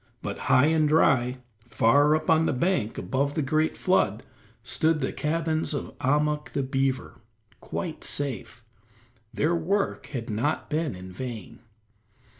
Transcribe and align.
But 0.23 0.39
high 0.49 0.65
and 0.65 0.89
dry, 0.89 1.37
far 1.69 2.15
up 2.15 2.27
on 2.27 2.47
the 2.47 2.53
bank 2.53 2.97
above 2.97 3.35
the 3.35 3.43
great 3.43 3.77
flood, 3.77 4.23
stood 4.63 4.99
the 4.99 5.13
cabins 5.13 5.75
of 5.75 5.95
Ahmuk 5.99 6.53
the 6.53 6.63
beaver, 6.63 7.21
quite 7.59 8.03
safe; 8.03 8.65
their 9.31 9.53
work 9.55 10.07
had 10.07 10.27
not 10.27 10.71
been 10.71 10.95
in 10.95 11.11
vain. 11.11 11.59